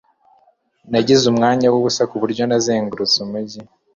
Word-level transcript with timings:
nagize 0.91 1.23
umwanya 1.31 1.67
w'ubusa, 1.73 2.03
ku 2.09 2.15
buryo 2.21 2.43
nazengurutse 2.45 3.17
umujyi 3.25 3.61